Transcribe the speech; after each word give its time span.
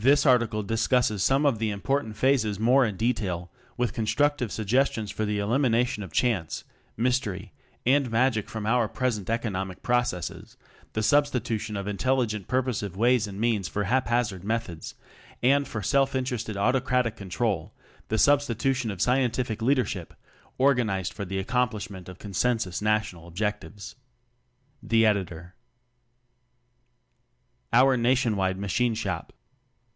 This 0.00 0.24
article 0.24 0.62
discusses 0.62 1.22
some 1.22 1.44
of 1.44 1.58
the 1.58 1.68
important 1.70 2.16
phases 2.16 2.58
more 2.58 2.86
in 2.86 2.96
detail, 2.96 3.52
with 3.76 3.92
constructive 3.92 4.50
suggestions 4.50 5.10
for 5.10 5.26
the 5.26 5.38
elimination 5.38 6.02
of 6.02 6.10
"chance," 6.10 6.64
"mystery," 6.96 7.52
and 7.84 8.10
"magic" 8.10 8.48
from 8.48 8.64
our 8.64 8.88
present 8.88 9.28
economic 9.28 9.82
processes, 9.82 10.56
the 10.94 11.02
substitution 11.02 11.76
of 11.76 11.86
intelligent 11.86 12.48
purposive 12.48 12.96
ways 12.96 13.26
and 13.26 13.38
means 13.38 13.68
for 13.68 13.84
haphazard 13.84 14.42
methods; 14.42 14.94
and 15.42 15.68
for 15.68 15.82
self 15.82 16.14
interested 16.14 16.56
autocratic 16.56 17.14
control, 17.14 17.74
the 18.08 18.16
substitution 18.16 18.90
of 18.90 19.02
Scientific 19.02 19.60
Leadership 19.60 20.14
organized 20.56 21.12
for 21.12 21.26
the 21.26 21.38
accomplishment 21.38 22.08
of 22.08 22.18
consensus 22.18 22.80
National 22.80 23.28
Objectives. 23.28 23.96
Editor 24.90 25.54
Our 27.70 27.98
Nationwide 27.98 28.56
Machine 28.58 28.94
Shop. 28.94 29.34